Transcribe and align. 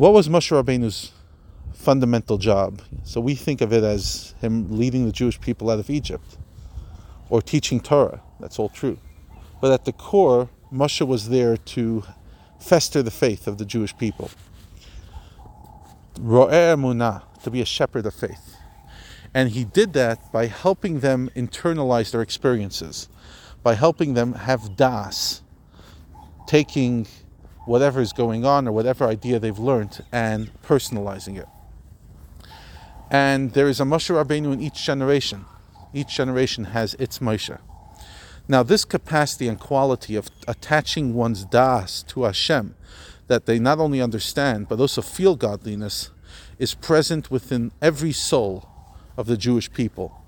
What 0.00 0.14
was 0.14 0.30
Moshe 0.30 0.50
Rabbeinu's 0.50 1.12
fundamental 1.74 2.38
job? 2.38 2.80
So 3.04 3.20
we 3.20 3.34
think 3.34 3.60
of 3.60 3.70
it 3.70 3.84
as 3.84 4.34
him 4.40 4.78
leading 4.78 5.04
the 5.04 5.12
Jewish 5.12 5.38
people 5.38 5.68
out 5.68 5.78
of 5.78 5.90
Egypt 5.90 6.38
or 7.28 7.42
teaching 7.42 7.80
Torah. 7.80 8.22
That's 8.40 8.58
all 8.58 8.70
true. 8.70 8.96
But 9.60 9.72
at 9.72 9.84
the 9.84 9.92
core, 9.92 10.48
Moshe 10.72 11.06
was 11.06 11.28
there 11.28 11.58
to 11.58 12.02
fester 12.58 13.02
the 13.02 13.10
faith 13.10 13.46
of 13.46 13.58
the 13.58 13.66
Jewish 13.66 13.94
people. 13.98 14.30
Ro'er 16.18 16.76
Munah, 16.78 17.20
to 17.42 17.50
be 17.50 17.60
a 17.60 17.66
shepherd 17.66 18.06
of 18.06 18.14
faith. 18.14 18.56
And 19.34 19.50
he 19.50 19.64
did 19.64 19.92
that 19.92 20.32
by 20.32 20.46
helping 20.46 21.00
them 21.00 21.28
internalize 21.36 22.10
their 22.10 22.22
experiences, 22.22 23.10
by 23.62 23.74
helping 23.74 24.14
them 24.14 24.32
have 24.32 24.76
das, 24.76 25.42
taking 26.46 27.06
whatever 27.70 28.00
is 28.00 28.12
going 28.12 28.44
on 28.44 28.66
or 28.66 28.72
whatever 28.72 29.06
idea 29.06 29.38
they've 29.38 29.60
learned 29.60 30.04
and 30.10 30.50
personalizing 30.60 31.38
it. 31.38 31.46
And 33.08 33.52
there 33.52 33.68
is 33.68 33.78
a 33.78 33.84
Moshe 33.84 34.10
Rabbeinu 34.10 34.52
in 34.52 34.60
each 34.60 34.84
generation. 34.84 35.44
Each 35.94 36.08
generation 36.08 36.64
has 36.64 36.94
its 36.94 37.20
Moshe. 37.20 37.56
Now, 38.48 38.64
this 38.64 38.84
capacity 38.84 39.46
and 39.46 39.56
quality 39.56 40.16
of 40.16 40.32
attaching 40.48 41.14
one's 41.14 41.44
das 41.44 42.02
to 42.08 42.24
Hashem, 42.24 42.74
that 43.28 43.46
they 43.46 43.60
not 43.60 43.78
only 43.78 44.02
understand 44.02 44.66
but 44.68 44.80
also 44.80 45.00
feel 45.00 45.36
godliness, 45.36 46.10
is 46.58 46.74
present 46.74 47.30
within 47.30 47.70
every 47.80 48.10
soul 48.10 48.68
of 49.16 49.28
the 49.28 49.36
Jewish 49.36 49.72
people 49.72 50.20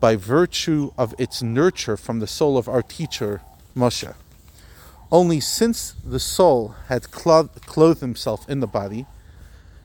by 0.00 0.16
virtue 0.16 0.90
of 0.98 1.14
its 1.16 1.44
nurture 1.44 1.96
from 1.96 2.18
the 2.18 2.26
soul 2.26 2.58
of 2.58 2.68
our 2.68 2.82
teacher, 2.82 3.42
Moshe. 3.76 4.12
Only 5.10 5.38
since 5.40 5.94
the 6.04 6.18
soul 6.18 6.74
had 6.88 7.10
clothed 7.10 8.00
himself 8.00 8.48
in 8.48 8.60
the 8.60 8.66
body, 8.66 9.06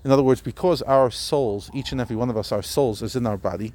in 0.03 0.09
other 0.09 0.23
words, 0.23 0.41
because 0.41 0.81
our 0.81 1.11
souls, 1.11 1.69
each 1.73 1.91
and 1.91 2.01
every 2.01 2.15
one 2.15 2.29
of 2.29 2.37
us, 2.37 2.51
our 2.51 2.63
souls 2.63 3.03
is 3.03 3.15
in 3.15 3.27
our 3.27 3.37
body, 3.37 3.73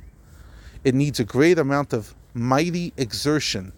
it 0.83 0.95
needs 0.95 1.20
a 1.20 1.25
great 1.25 1.59
amount 1.59 1.93
of 1.93 2.15
mighty 2.35 2.93
exertion, 2.97 3.73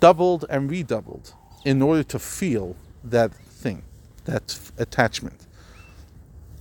doubled 0.00 0.46
and 0.48 0.70
redoubled, 0.70 1.34
in 1.66 1.82
order 1.82 2.02
to 2.02 2.18
feel 2.18 2.76
that 3.04 3.34
thing, 3.34 3.82
that 4.24 4.58
attachment. 4.78 5.46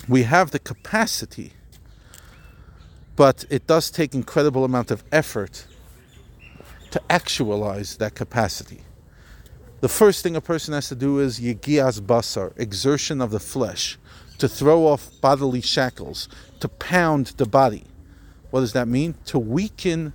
We 0.09 0.23
have 0.23 0.51
the 0.51 0.59
capacity, 0.59 1.53
but 3.15 3.45
it 3.49 3.67
does 3.67 3.89
take 3.89 4.13
incredible 4.13 4.65
amount 4.65 4.91
of 4.91 5.03
effort 5.13 5.65
to 6.91 7.01
actualize 7.09 7.97
that 7.97 8.15
capacity. 8.15 8.81
The 9.81 9.89
first 9.89 10.23
thing 10.23 10.35
a 10.35 10.41
person 10.41 10.73
has 10.73 10.89
to 10.89 10.95
do 10.95 11.19
is 11.19 11.39
yigias 11.39 12.01
basar, 12.01 12.51
exertion 12.57 13.21
of 13.21 13.31
the 13.31 13.39
flesh, 13.39 13.97
to 14.37 14.49
throw 14.49 14.87
off 14.87 15.09
bodily 15.21 15.61
shackles, 15.61 16.27
to 16.59 16.67
pound 16.67 17.27
the 17.37 17.45
body. 17.45 17.85
What 18.51 18.61
does 18.61 18.73
that 18.73 18.87
mean? 18.87 19.15
To 19.27 19.39
weaken 19.39 20.13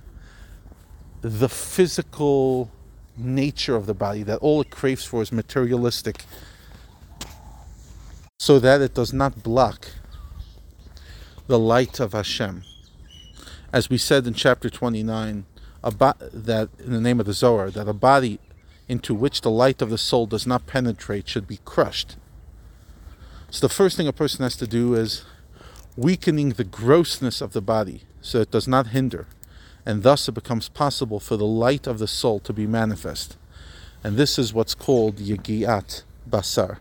the 1.21 1.49
physical 1.49 2.69
nature 3.17 3.75
of 3.75 3.87
the 3.87 3.93
body, 3.95 4.21
that 4.23 4.37
all 4.37 4.61
it 4.61 4.69
craves 4.69 5.03
for 5.03 5.21
is 5.23 5.31
materialistic, 5.31 6.25
so 8.37 8.59
that 8.59 8.81
it 8.81 8.93
does 8.93 9.13
not 9.13 9.41
block 9.41 9.87
the 11.47 11.57
light 11.57 11.99
of 11.99 12.13
Hashem. 12.13 12.63
As 13.73 13.89
we 13.89 13.97
said 13.97 14.27
in 14.27 14.35
chapter 14.35 14.69
29, 14.69 15.45
bo- 15.97 16.13
that 16.19 16.69
in 16.79 16.91
the 16.91 17.01
name 17.01 17.19
of 17.19 17.25
the 17.25 17.33
Zohar, 17.33 17.71
that 17.71 17.87
a 17.87 17.93
body 17.93 18.39
into 18.87 19.15
which 19.15 19.41
the 19.41 19.51
light 19.51 19.81
of 19.81 19.89
the 19.89 19.97
soul 19.97 20.25
does 20.25 20.45
not 20.45 20.67
penetrate 20.67 21.27
should 21.27 21.47
be 21.47 21.59
crushed. 21.65 22.15
So 23.49 23.65
the 23.67 23.73
first 23.73 23.97
thing 23.97 24.07
a 24.07 24.13
person 24.13 24.43
has 24.43 24.55
to 24.57 24.67
do 24.67 24.93
is 24.95 25.23
weakening 25.95 26.49
the 26.49 26.63
grossness 26.63 27.41
of 27.41 27.53
the 27.53 27.61
body 27.61 28.03
so 28.21 28.41
it 28.41 28.51
does 28.51 28.67
not 28.67 28.87
hinder, 28.87 29.27
and 29.85 30.03
thus 30.03 30.27
it 30.27 30.33
becomes 30.33 30.67
possible 30.67 31.19
for 31.19 31.37
the 31.37 31.45
light 31.45 31.85
of 31.87 31.99
the 31.99 32.07
soul 32.07 32.39
to 32.39 32.51
be 32.51 32.65
manifest. 32.65 33.37
And 34.03 34.17
this 34.17 34.37
is 34.37 34.53
what's 34.53 34.75
called 34.75 35.17
Yagiat 35.17 36.03
Basar. 36.29 36.79